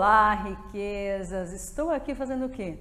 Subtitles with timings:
[0.00, 1.52] Olá, riquezas!
[1.52, 2.78] Estou aqui fazendo o quê?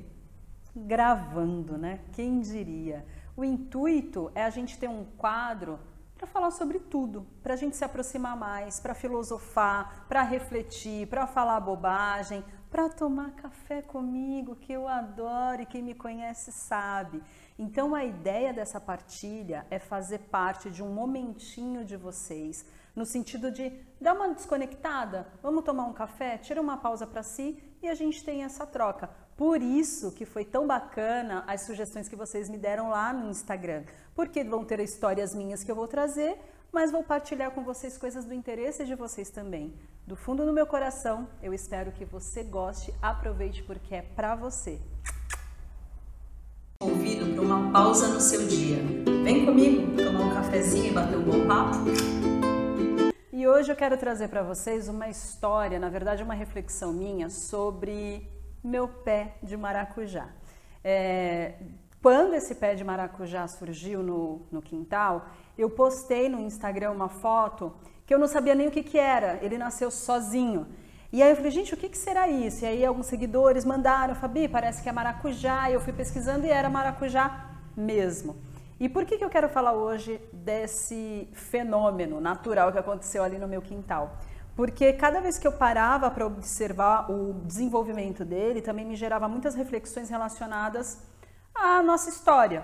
[0.73, 1.99] Gravando, né?
[2.13, 3.05] Quem diria?
[3.35, 5.77] O intuito é a gente ter um quadro
[6.17, 11.27] para falar sobre tudo, para a gente se aproximar mais, para filosofar, para refletir, para
[11.27, 17.21] falar bobagem, para tomar café comigo, que eu adoro e quem me conhece sabe.
[17.57, 23.49] Então a ideia dessa partilha é fazer parte de um momentinho de vocês no sentido
[23.49, 23.71] de
[24.02, 28.23] dar uma desconectada, vamos tomar um café, tira uma pausa para si e a gente
[28.23, 29.09] tem essa troca.
[29.38, 33.86] Por isso que foi tão bacana as sugestões que vocês me deram lá no Instagram,
[34.13, 36.38] porque vão ter histórias minhas que eu vou trazer,
[36.72, 39.73] mas vou partilhar com vocês coisas do interesse de vocês também.
[40.05, 44.80] Do fundo do meu coração, eu espero que você goste, aproveite porque é para você.
[46.82, 48.78] Convido para uma pausa no seu dia.
[49.23, 51.78] Vem comigo tomar um cafezinho e bater um bom papo?
[53.33, 58.30] E hoje eu quero trazer para vocês uma história, na verdade uma reflexão minha sobre
[58.64, 60.30] meu pé de maracujá.
[60.83, 61.54] É,
[62.02, 67.73] quando esse pé de maracujá surgiu no, no quintal, eu postei no Instagram uma foto
[68.05, 69.38] que eu não sabia nem o que, que era.
[69.42, 70.66] Ele nasceu sozinho.
[71.11, 72.64] E aí eu falei, gente, o que, que será isso?
[72.64, 75.70] E aí alguns seguidores mandaram, Fabi, parece que é maracujá.
[75.70, 78.38] E eu fui pesquisando e era maracujá mesmo.
[78.80, 83.47] E por que, que eu quero falar hoje desse fenômeno natural que aconteceu ali no
[83.47, 84.17] meu quintal?
[84.55, 89.53] Porque cada vez que eu parava para observar o desenvolvimento dele, também me gerava muitas
[89.53, 90.97] reflexões relacionadas
[91.61, 92.63] à nossa história,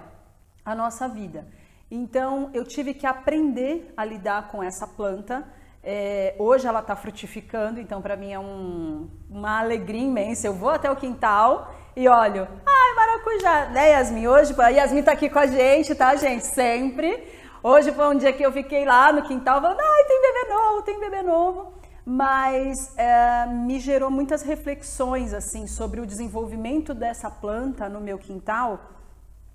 [0.63, 1.47] à nossa vida.
[1.89, 5.47] Então eu tive que aprender a lidar com essa planta.
[5.83, 10.47] É, hoje ela está frutificando, então para mim é um, uma alegria imensa.
[10.47, 14.27] Eu vou até o quintal e olho, ai, maracujá, né, Yasmin?
[14.27, 16.45] Hoje, a Yasmin tá aqui com a gente, tá, gente?
[16.47, 17.23] Sempre.
[17.61, 20.81] Hoje foi um dia que eu fiquei lá no quintal falando, ai, tem bebê novo,
[20.81, 21.73] tem bebê novo.
[22.05, 28.91] Mas é, me gerou muitas reflexões, assim, sobre o desenvolvimento dessa planta no meu quintal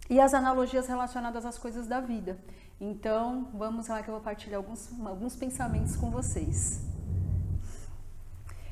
[0.09, 2.37] e as analogias relacionadas às coisas da vida.
[2.81, 6.81] Então, vamos lá que eu vou partilhar alguns, alguns pensamentos com vocês.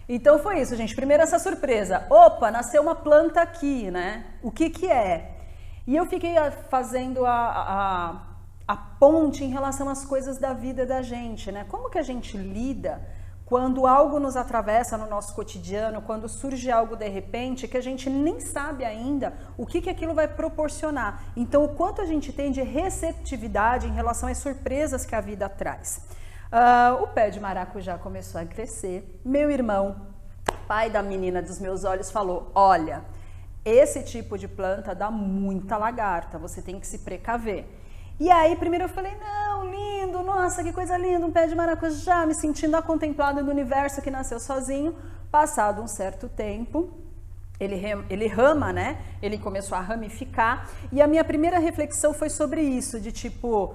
[0.08, 0.96] Então foi isso, gente.
[0.96, 2.06] Primeiro essa surpresa.
[2.08, 4.24] Opa, nasceu uma planta aqui, né?
[4.42, 5.36] O que que é?
[5.86, 8.22] E eu fiquei ah, fazendo a, a,
[8.66, 11.64] a ponte em relação às coisas da vida da gente, né?
[11.68, 13.06] Como que a gente lida
[13.48, 18.10] quando algo nos atravessa no nosso cotidiano, quando surge algo de repente que a gente
[18.10, 21.22] nem sabe ainda o que, que aquilo vai proporcionar.
[21.34, 25.48] Então, o quanto a gente tem de receptividade em relação às surpresas que a vida
[25.48, 26.02] traz.
[26.52, 29.18] Uh, o pé de maracujá começou a crescer.
[29.24, 29.96] Meu irmão,
[30.66, 33.02] pai da menina dos meus olhos, falou: Olha,
[33.64, 37.64] esse tipo de planta dá muita lagarta, você tem que se precaver.
[38.20, 42.26] E aí, primeiro eu falei: Não, lindo, nossa, que coisa linda, um pé de maracujá,
[42.26, 44.96] me sentindo a contemplada do universo que nasceu sozinho.
[45.30, 46.90] Passado um certo tempo,
[47.60, 48.98] ele, ele rama, né?
[49.20, 50.68] Ele começou a ramificar.
[50.90, 53.74] E a minha primeira reflexão foi sobre isso: de tipo,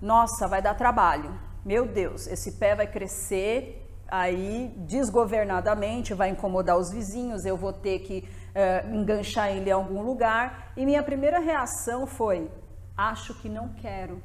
[0.00, 6.90] nossa, vai dar trabalho meu Deus, esse pé vai crescer aí desgovernadamente, vai incomodar os
[6.90, 10.72] vizinhos, eu vou ter que uh, enganchar ele em algum lugar.
[10.76, 12.50] E minha primeira reação foi:
[12.94, 14.22] acho que não quero.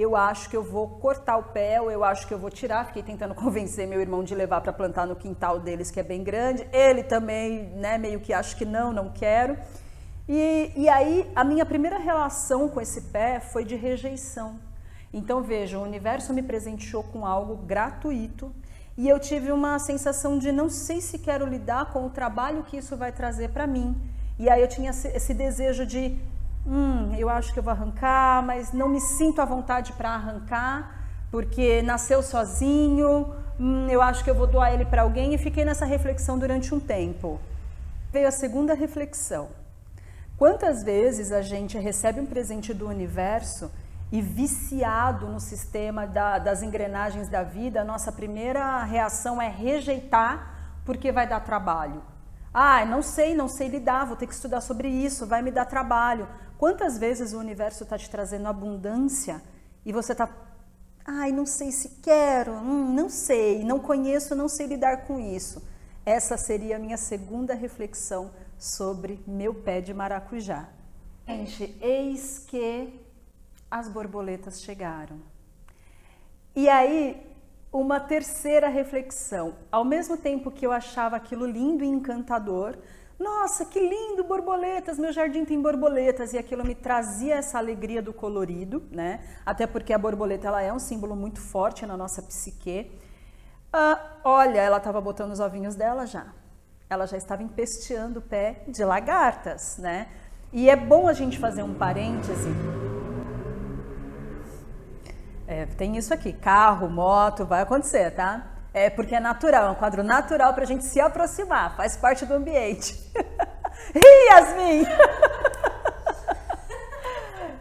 [0.00, 2.86] Eu acho que eu vou cortar o pé, ou eu acho que eu vou tirar.
[2.86, 6.24] Fiquei tentando convencer meu irmão de levar para plantar no quintal deles, que é bem
[6.24, 6.66] grande.
[6.72, 9.56] Ele também, né, meio que acho que não, não quero.
[10.28, 14.58] E, e aí, a minha primeira relação com esse pé foi de rejeição
[15.12, 18.52] então veja, o universo me presenteou com algo gratuito
[18.96, 22.76] e eu tive uma sensação de não sei se quero lidar com o trabalho que
[22.76, 23.96] isso vai trazer para mim.
[24.38, 26.16] E aí eu tinha esse desejo de,
[26.66, 31.06] hum, eu acho que eu vou arrancar, mas não me sinto à vontade para arrancar,
[31.30, 35.64] porque nasceu sozinho, hum, eu acho que eu vou doar ele para alguém e fiquei
[35.64, 37.40] nessa reflexão durante um tempo.
[38.12, 39.48] Veio a segunda reflexão.
[40.36, 43.70] Quantas vezes a gente recebe um presente do universo
[44.10, 50.80] e viciado no sistema da, das engrenagens da vida, a nossa primeira reação é rejeitar
[50.84, 52.02] porque vai dar trabalho.
[52.52, 55.66] Ah, não sei, não sei lidar, vou ter que estudar sobre isso, vai me dar
[55.66, 56.28] trabalho.
[56.58, 59.40] Quantas vezes o universo está te trazendo abundância
[59.84, 60.28] e você está,
[61.04, 65.62] ai, não sei se quero, hum, não sei, não conheço, não sei lidar com isso.
[66.04, 70.68] Essa seria a minha segunda reflexão sobre meu pé de maracujá.
[71.26, 73.00] Gente, eis que
[73.70, 75.20] as borboletas chegaram.
[76.54, 77.29] E aí,
[77.72, 79.54] uma terceira reflexão.
[79.70, 82.76] Ao mesmo tempo que eu achava aquilo lindo e encantador,
[83.18, 88.14] nossa, que lindo, borboletas, meu jardim tem borboletas, e aquilo me trazia essa alegria do
[88.14, 89.20] colorido, né?
[89.44, 92.90] Até porque a borboleta ela é um símbolo muito forte na nossa psique.
[93.70, 96.32] Ah, olha, ela estava botando os ovinhos dela já.
[96.90, 100.08] ela já estava empesteando o pé de lagartas, né?
[100.52, 102.50] E é bom a gente fazer um parêntese.
[105.50, 108.46] É, tem isso aqui, carro, moto, vai acontecer, tá?
[108.72, 112.24] É porque é natural, é um quadro natural para a gente se aproximar, faz parte
[112.24, 112.94] do ambiente.
[113.92, 114.86] Ih, Yasmin!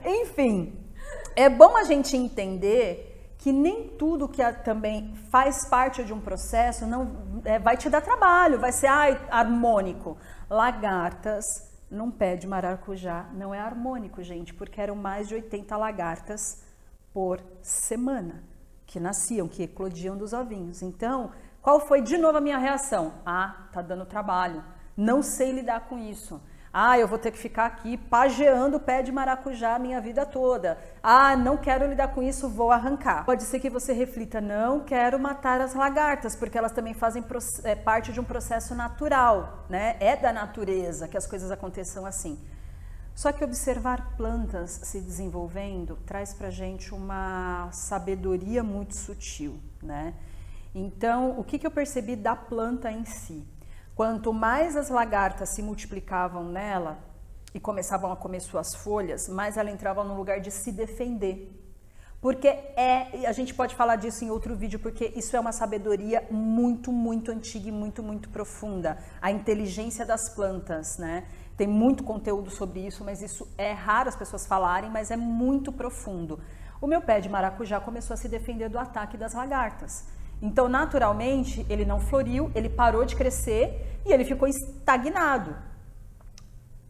[0.22, 0.80] Enfim,
[1.36, 6.86] é bom a gente entender que nem tudo que também faz parte de um processo
[6.86, 10.16] não é, vai te dar trabalho, vai ser ai, harmônico.
[10.48, 11.44] Lagartas
[11.90, 16.69] num pé de maracujá não é harmônico, gente, porque eram mais de 80 lagartas
[17.14, 18.44] por semana
[18.86, 20.82] que nasciam, que eclodiam dos ovinhos.
[20.82, 23.14] Então, qual foi de novo a minha reação?
[23.26, 24.64] Ah, tá dando trabalho.
[24.96, 26.42] Não sei lidar com isso.
[26.72, 30.26] Ah, eu vou ter que ficar aqui pageando o pé de maracujá a minha vida
[30.26, 30.78] toda.
[31.02, 33.26] Ah, não quero lidar com isso, vou arrancar.
[33.26, 37.24] Pode ser que você reflita, não quero matar as lagartas, porque elas também fazem
[37.64, 39.98] é, parte de um processo natural, né?
[40.00, 42.40] É da natureza que as coisas aconteçam assim.
[43.20, 50.14] Só que observar plantas se desenvolvendo traz para gente uma sabedoria muito sutil, né?
[50.74, 53.46] Então, o que, que eu percebi da planta em si?
[53.94, 56.98] Quanto mais as lagartas se multiplicavam nela
[57.54, 61.69] e começavam a comer suas folhas, mais ela entrava no lugar de se defender.
[62.22, 66.28] Porque é, a gente pode falar disso em outro vídeo, porque isso é uma sabedoria
[66.30, 68.98] muito, muito antiga e muito, muito profunda.
[69.22, 71.26] A inteligência das plantas, né?
[71.56, 75.72] Tem muito conteúdo sobre isso, mas isso é raro as pessoas falarem, mas é muito
[75.72, 76.40] profundo.
[76.82, 80.06] O meu pé de maracujá começou a se defender do ataque das lagartas.
[80.42, 85.56] Então, naturalmente, ele não floriu, ele parou de crescer e ele ficou estagnado.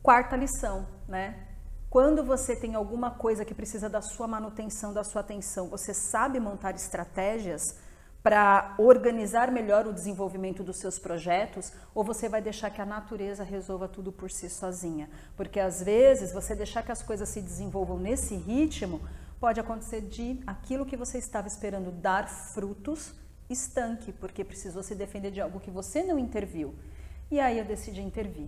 [0.01, 1.48] Quarta lição, né?
[1.89, 6.39] Quando você tem alguma coisa que precisa da sua manutenção, da sua atenção, você sabe
[6.39, 7.75] montar estratégias
[8.21, 13.43] para organizar melhor o desenvolvimento dos seus projetos ou você vai deixar que a natureza
[13.43, 15.09] resolva tudo por si sozinha?
[15.35, 19.01] Porque às vezes você deixar que as coisas se desenvolvam nesse ritmo
[19.39, 23.15] pode acontecer de aquilo que você estava esperando dar frutos
[23.49, 26.75] estanque, porque precisou se defender de algo que você não interviu.
[27.31, 28.47] E aí eu decidi intervir.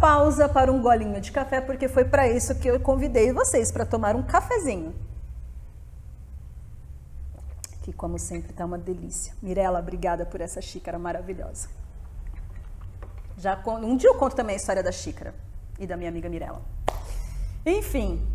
[0.00, 3.84] Pausa para um golinho de café, porque foi para isso que eu convidei vocês para
[3.84, 4.94] tomar um cafezinho.
[7.82, 9.34] Que, como sempre, está uma delícia.
[9.42, 11.68] Mirela, obrigada por essa xícara maravilhosa.
[13.36, 15.34] Já um dia eu conto também a história da xícara
[15.78, 16.62] e da minha amiga Mirela.
[17.66, 18.26] Enfim,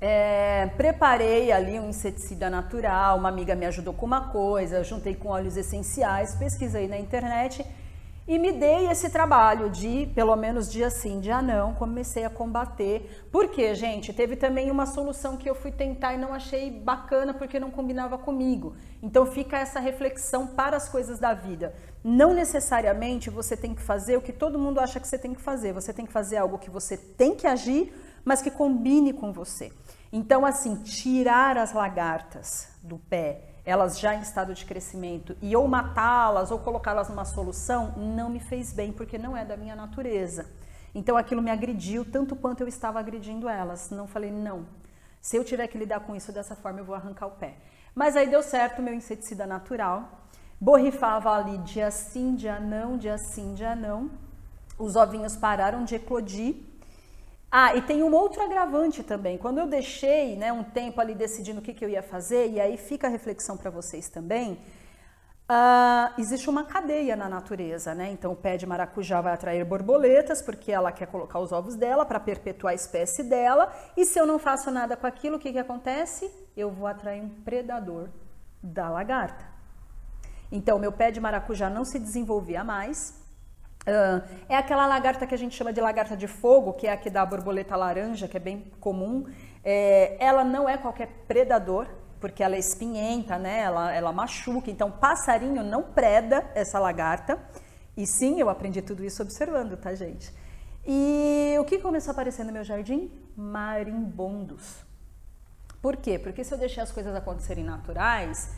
[0.00, 5.28] é, preparei ali um inseticida natural, uma amiga me ajudou com uma coisa, juntei com
[5.28, 7.64] óleos essenciais, pesquisei na internet
[8.26, 13.26] e me dei esse trabalho de, pelo menos dia sim, dia não, comecei a combater.
[13.32, 17.58] Porque, gente, teve também uma solução que eu fui tentar e não achei bacana porque
[17.58, 18.76] não combinava comigo.
[19.02, 21.74] Então fica essa reflexão para as coisas da vida.
[22.04, 25.40] Não necessariamente você tem que fazer o que todo mundo acha que você tem que
[25.40, 25.72] fazer.
[25.72, 27.92] Você tem que fazer algo que você tem que agir,
[28.24, 29.72] mas que combine com você.
[30.12, 35.68] Então, assim, tirar as lagartas do pé, elas já em estado de crescimento, e ou
[35.68, 40.46] matá-las ou colocá-las numa solução, não me fez bem, porque não é da minha natureza.
[40.94, 43.90] Então, aquilo me agrediu tanto quanto eu estava agredindo elas.
[43.90, 44.66] Não falei, não.
[45.20, 47.54] Se eu tiver que lidar com isso dessa forma, eu vou arrancar o pé.
[47.94, 50.26] Mas aí deu certo, meu inseticida natural.
[50.60, 54.10] Borrifava ali dia sim, dia não, dia sim, dia não.
[54.78, 56.56] Os ovinhos pararam de eclodir
[57.54, 59.36] ah, e tem um outro agravante também.
[59.36, 62.58] Quando eu deixei né, um tempo ali decidindo o que, que eu ia fazer, e
[62.58, 64.54] aí fica a reflexão para vocês também,
[65.50, 68.10] uh, existe uma cadeia na natureza, né?
[68.10, 72.06] Então o pé de maracujá vai atrair borboletas, porque ela quer colocar os ovos dela
[72.06, 75.52] para perpetuar a espécie dela, e se eu não faço nada com aquilo, o que,
[75.52, 76.32] que acontece?
[76.56, 78.08] Eu vou atrair um predador
[78.62, 79.44] da lagarta.
[80.50, 83.21] Então, meu pé de maracujá não se desenvolvia mais,
[84.48, 87.10] É aquela lagarta que a gente chama de lagarta de fogo, que é a que
[87.10, 89.26] dá a borboleta laranja, que é bem comum.
[89.64, 91.88] É, ela não é qualquer predador,
[92.20, 93.60] porque ela é espinhenta, né?
[93.60, 94.70] ela, ela machuca.
[94.70, 97.38] Então, passarinho não preda essa lagarta.
[97.96, 100.32] E sim, eu aprendi tudo isso observando, tá, gente?
[100.86, 103.10] E o que começou a aparecer no meu jardim?
[103.36, 104.84] Marimbondos.
[105.80, 106.18] Por quê?
[106.18, 108.52] Porque se eu deixar as coisas acontecerem naturais,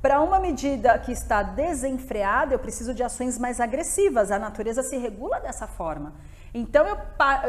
[0.00, 4.30] para uma medida que está desenfreada, eu preciso de ações mais agressivas.
[4.30, 6.14] A natureza se regula dessa forma.
[6.54, 6.96] Então, eu,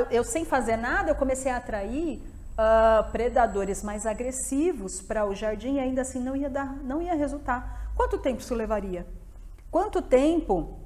[0.10, 2.22] eu sem fazer nada, eu comecei a atrair
[2.60, 7.16] uh, predadores mais agressivos para o jardim e ainda assim não ia dar, não ia
[7.16, 7.92] resultar.
[7.96, 9.06] Quanto tempo isso levaria?
[9.72, 10.80] Quanto tempo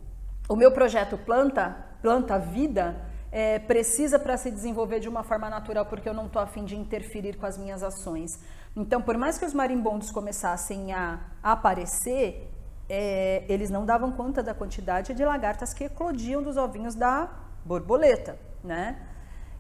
[0.50, 2.96] o meu projeto Planta, Planta Vida,
[3.34, 6.76] é, precisa para se desenvolver de uma forma natural, porque eu não estou afim de
[6.76, 8.40] interferir com as minhas ações?
[8.76, 12.48] Então, por mais que os marimbondos começassem a aparecer,
[12.88, 17.28] é, eles não davam conta da quantidade de lagartas que eclodiam dos ovinhos da
[17.66, 19.02] borboleta, né?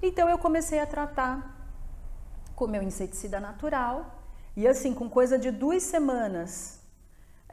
[0.03, 1.65] Então eu comecei a tratar
[2.56, 4.20] com meu inseticida natural
[4.56, 6.80] e assim, com coisa de duas semanas,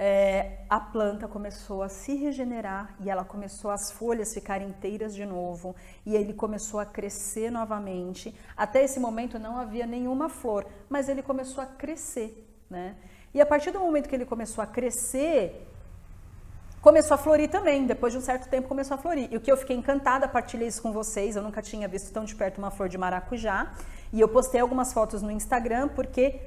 [0.02, 5.26] é, a planta começou a se regenerar e ela começou as folhas ficarem inteiras de
[5.26, 5.76] novo
[6.06, 8.34] e ele começou a crescer novamente.
[8.56, 12.96] Até esse momento não havia nenhuma flor, mas ele começou a crescer, né?
[13.34, 15.68] E a partir do momento que ele começou a crescer,
[16.80, 17.84] começou a florir também.
[17.84, 19.28] Depois de um certo tempo começou a florir.
[19.30, 21.36] E o que eu fiquei encantada, partilhei isso com vocês.
[21.36, 23.70] Eu nunca tinha visto tão de perto uma flor de maracujá.
[24.14, 26.40] E eu postei algumas fotos no Instagram porque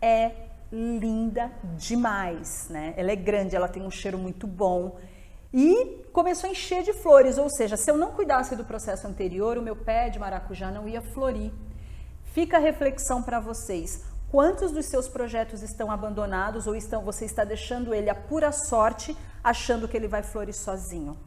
[0.00, 2.94] é linda demais, né?
[2.96, 4.98] Ela é grande, ela tem um cheiro muito bom.
[5.52, 9.58] E começou a encher de flores, ou seja, se eu não cuidasse do processo anterior,
[9.58, 11.52] o meu pé de maracujá não ia florir.
[12.32, 14.04] Fica a reflexão para vocês.
[14.30, 19.16] Quantos dos seus projetos estão abandonados ou estão, você está deixando ele a pura sorte,
[19.42, 21.18] achando que ele vai florir sozinho?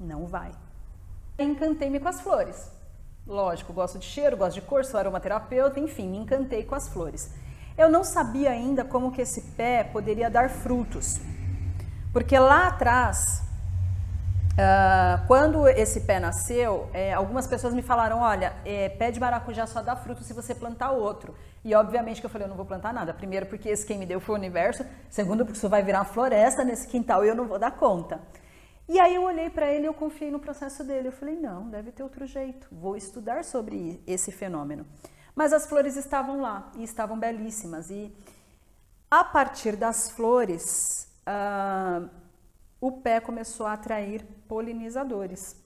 [0.00, 0.50] Não vai.
[1.38, 2.70] Encantei-me com as flores.
[3.26, 7.30] Lógico, gosto de cheiro, gosto de cor, sou aromaterapeuta, enfim, me encantei com as flores.
[7.76, 11.20] Eu não sabia ainda como que esse pé poderia dar frutos.
[12.12, 13.42] Porque lá atrás,
[14.52, 19.66] Uh, quando esse pé nasceu, é, algumas pessoas me falaram: olha, é, pé de maracujá
[19.66, 21.34] só dá fruto se você plantar outro.
[21.64, 23.14] E obviamente que eu falei: eu não vou plantar nada.
[23.14, 24.84] Primeiro, porque esse quem me deu foi o universo.
[25.08, 28.20] Segundo, porque isso vai virar uma floresta nesse quintal e eu não vou dar conta.
[28.86, 31.08] E aí eu olhei para ele e eu confiei no processo dele.
[31.08, 32.68] Eu falei: não, deve ter outro jeito.
[32.70, 34.84] Vou estudar sobre esse fenômeno.
[35.34, 37.90] Mas as flores estavam lá e estavam belíssimas.
[37.90, 38.14] E
[39.10, 41.08] a partir das flores.
[41.26, 42.22] Uh,
[42.82, 45.56] o pé começou a atrair polinizadores.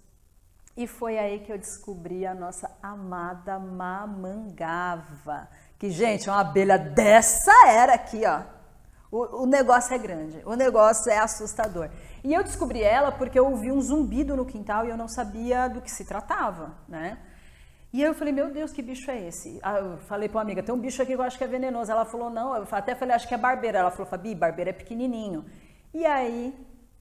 [0.76, 5.49] E foi aí que eu descobri a nossa amada mamangava.
[5.78, 8.42] Que, gente, uma abelha dessa era aqui, ó.
[9.11, 11.88] O, o, negócio é grande, o negócio é assustador.
[12.23, 15.68] E eu descobri ela porque eu ouvi um zumbido no quintal e eu não sabia
[15.68, 17.18] do que se tratava, né?
[17.93, 19.59] E eu falei, meu Deus, que bicho é esse?
[19.62, 21.47] Ah, eu falei para uma amiga, tem um bicho aqui que eu acho que é
[21.47, 21.90] venenoso.
[21.90, 22.55] Ela falou, não.
[22.55, 23.78] Eu até falei, acho que é barbeira.
[23.78, 25.45] Ela falou, Fabi, barbeira é pequenininho.
[25.95, 26.52] E aí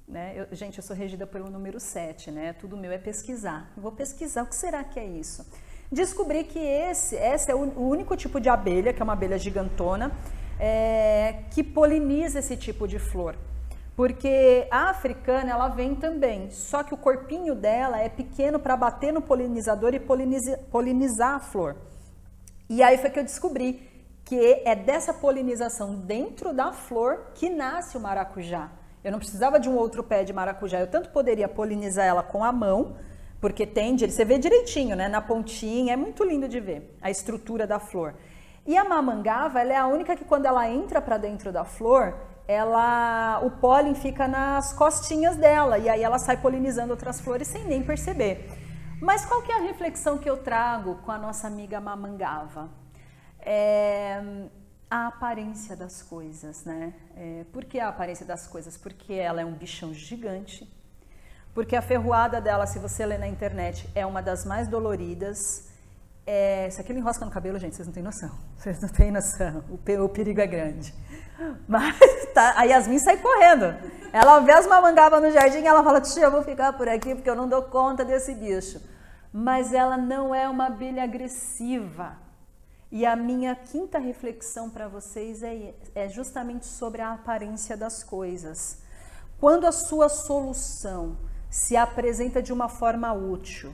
[0.07, 0.33] né?
[0.35, 2.53] Eu, gente, eu sou regida pelo número 7, né?
[2.53, 3.71] Tudo meu é pesquisar.
[3.75, 5.45] vou pesquisar o que será que é isso.
[5.91, 10.11] Descobri que esse, esse é o único tipo de abelha, que é uma abelha gigantona,
[10.59, 13.35] é, que poliniza esse tipo de flor.
[13.95, 19.13] Porque a africana ela vem também, só que o corpinho dela é pequeno para bater
[19.13, 21.77] no polinizador e polinizar, a flor.
[22.69, 23.89] E aí foi que eu descobri
[24.25, 28.69] que é dessa polinização dentro da flor que nasce o maracujá.
[29.01, 30.79] Eu não precisava de um outro pé de maracujá.
[30.79, 32.97] Eu tanto poderia polinizar ela com a mão,
[33.39, 37.65] porque tem, você vê direitinho, né, na pontinha, é muito lindo de ver a estrutura
[37.65, 38.15] da flor.
[38.65, 42.15] E a mamangava, ela é a única que quando ela entra para dentro da flor,
[42.47, 47.63] ela, o pólen fica nas costinhas dela e aí ela sai polinizando outras flores sem
[47.65, 48.49] nem perceber.
[49.01, 52.69] Mas qual que é a reflexão que eu trago com a nossa amiga mamangava?
[53.39, 54.21] É,
[54.89, 56.93] a aparência das coisas, né?
[57.15, 58.77] É, por que a aparência das coisas?
[58.77, 60.71] Porque ela é um bichão gigante,
[61.53, 65.69] porque a ferroada dela, se você ler na internet, é uma das mais doloridas.
[66.25, 68.31] É, se aquilo enrosca no cabelo, gente, vocês não têm noção.
[68.57, 69.63] Vocês não têm noção.
[69.69, 70.93] O, perigo é grande.
[71.67, 71.95] Mas
[72.35, 73.75] tá, a Yasmin sai correndo.
[74.13, 77.15] Ela vê as mamangabas no jardim e ela fala: Tia, eu vou ficar por aqui
[77.15, 78.79] porque eu não dou conta desse bicho.
[79.33, 82.25] Mas ela não é uma abelha agressiva
[82.91, 88.77] e a minha quinta reflexão para vocês é, é justamente sobre a aparência das coisas.
[89.37, 91.17] Quando a sua solução
[91.49, 93.73] se apresenta de uma forma útil,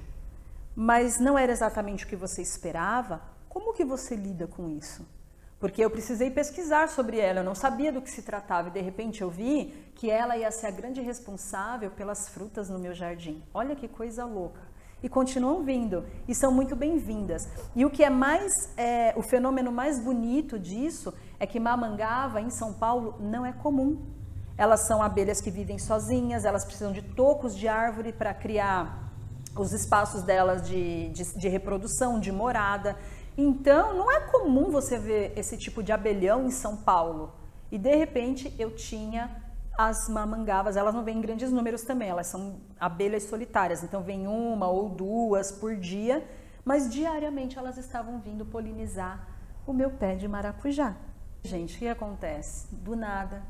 [0.75, 5.05] mas não era exatamente o que você esperava, como que você lida com isso?
[5.61, 8.81] Porque eu precisei pesquisar sobre ela, eu não sabia do que se tratava e de
[8.81, 13.43] repente eu vi que ela ia ser a grande responsável pelas frutas no meu jardim.
[13.53, 14.59] Olha que coisa louca
[15.03, 17.47] e continuam vindo e são muito bem-vindas.
[17.75, 22.49] E o que é mais, é, o fenômeno mais bonito disso é que mamangava em
[22.49, 24.01] São Paulo não é comum.
[24.57, 29.11] Elas são abelhas que vivem sozinhas, elas precisam de tocos de árvore para criar
[29.55, 32.95] os espaços delas de, de, de reprodução, de morada.
[33.37, 37.33] Então, não é comum você ver esse tipo de abelhão em São Paulo.
[37.71, 39.29] E de repente eu tinha
[39.77, 44.27] as mamangavas, elas não vêm em grandes números também, elas são abelhas solitárias, então vem
[44.27, 46.23] uma ou duas por dia,
[46.65, 49.25] mas diariamente elas estavam vindo polinizar
[49.65, 50.95] o meu pé de maracujá.
[51.43, 52.67] Gente, o que acontece?
[52.75, 53.41] Do nada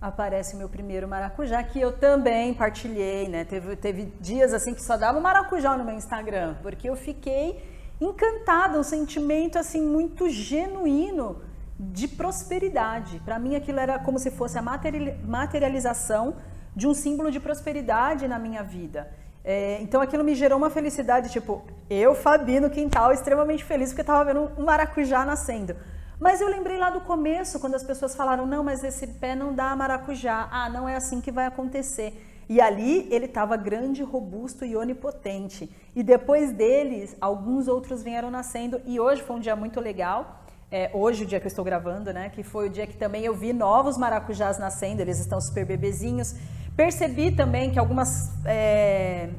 [0.00, 3.44] aparece o meu primeiro maracujá, que eu também partilhei, né?
[3.44, 7.62] Teve, teve dias assim que só dava maracujá no meu Instagram, porque eu fiquei
[8.00, 11.42] encantada, um sentimento assim muito genuíno
[11.78, 13.20] de prosperidade.
[13.24, 16.36] Para mim, aquilo era como se fosse a materialização
[16.74, 19.10] de um símbolo de prosperidade na minha vida.
[19.42, 24.02] É, então aquilo me gerou uma felicidade, tipo, eu, Fabi, no quintal, extremamente feliz porque
[24.02, 25.74] estava vendo um maracujá nascendo.
[26.20, 29.54] Mas eu lembrei lá do começo, quando as pessoas falaram, não, mas esse pé não
[29.54, 30.48] dá maracujá.
[30.52, 32.29] Ah, não é assim que vai acontecer.
[32.50, 35.70] E ali ele estava grande, robusto e onipotente.
[35.94, 38.80] E depois deles, alguns outros vieram nascendo.
[38.84, 40.42] E hoje foi um dia muito legal.
[40.68, 42.28] É, hoje, o dia que eu estou gravando, né?
[42.28, 45.00] Que foi o dia que também eu vi novos maracujás nascendo.
[45.00, 46.34] Eles estão super bebezinhos.
[46.74, 49.30] Percebi também que algumas, é,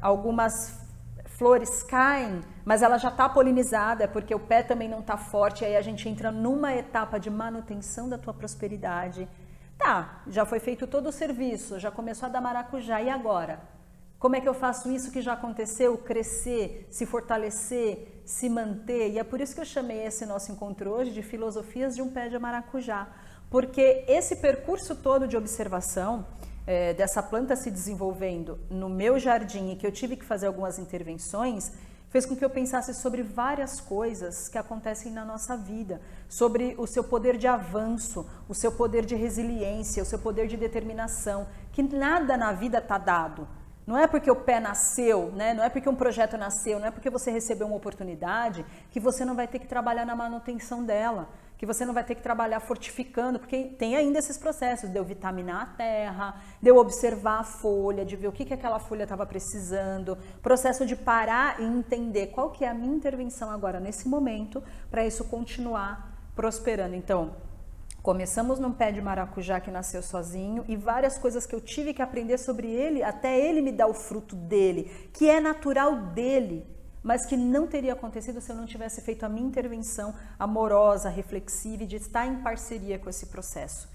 [0.00, 0.78] algumas
[1.26, 5.76] flores caem, mas ela já está polinizada, porque o pé também não está forte, aí
[5.76, 9.28] a gente entra numa etapa de manutenção da tua prosperidade.
[9.84, 13.60] Tá, já foi feito todo o serviço, já começou a dar maracujá, e agora?
[14.18, 19.10] Como é que eu faço isso que já aconteceu, crescer, se fortalecer, se manter?
[19.10, 22.08] E é por isso que eu chamei esse nosso encontro hoje de Filosofias de um
[22.08, 23.08] Pé de Maracujá,
[23.50, 26.26] porque esse percurso todo de observação,
[26.66, 30.78] é, dessa planta se desenvolvendo no meu jardim e que eu tive que fazer algumas
[30.78, 31.72] intervenções,
[32.14, 36.86] fez com que eu pensasse sobre várias coisas que acontecem na nossa vida, sobre o
[36.86, 41.82] seu poder de avanço, o seu poder de resiliência, o seu poder de determinação, que
[41.82, 43.48] nada na vida está dado.
[43.84, 45.54] Não é porque o pé nasceu, né?
[45.54, 49.24] não é porque um projeto nasceu, não é porque você recebeu uma oportunidade que você
[49.24, 52.60] não vai ter que trabalhar na manutenção dela que você não vai ter que trabalhar
[52.60, 57.44] fortificando, porque tem ainda esses processos de eu vitaminar a terra, de eu observar a
[57.44, 62.28] folha, de ver o que, que aquela folha estava precisando, processo de parar e entender
[62.28, 66.94] qual que é a minha intervenção agora nesse momento para isso continuar prosperando.
[66.96, 67.36] Então,
[68.02, 72.02] começamos num pé de maracujá que nasceu sozinho e várias coisas que eu tive que
[72.02, 76.66] aprender sobre ele até ele me dar o fruto dele, que é natural dele
[77.04, 81.82] mas que não teria acontecido se eu não tivesse feito a minha intervenção amorosa, reflexiva
[81.82, 83.86] e de estar em parceria com esse processo.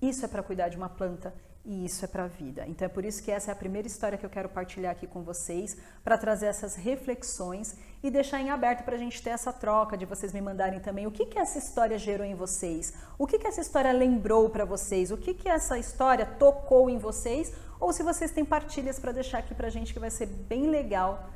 [0.00, 2.64] Isso é para cuidar de uma planta e isso é para a vida.
[2.66, 5.06] Então é por isso que essa é a primeira história que eu quero partilhar aqui
[5.06, 9.52] com vocês, para trazer essas reflexões e deixar em aberto para a gente ter essa
[9.52, 13.26] troca, de vocês me mandarem também o que, que essa história gerou em vocês, o
[13.26, 17.52] que, que essa história lembrou para vocês, o que, que essa história tocou em vocês,
[17.78, 20.66] ou se vocês têm partilhas para deixar aqui para a gente que vai ser bem
[20.66, 21.28] legal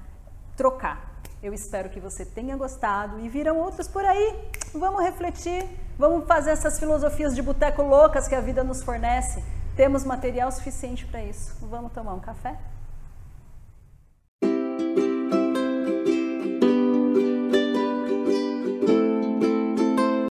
[0.57, 1.16] trocar.
[1.47, 4.51] Eu espero que você tenha gostado e viram outros por aí.
[4.75, 5.65] Vamos refletir,
[5.97, 9.45] vamos fazer essas filosofias de boteco loucas que a vida nos fornece.
[9.77, 11.57] Temos material suficiente para isso.
[11.61, 12.59] Vamos tomar um café?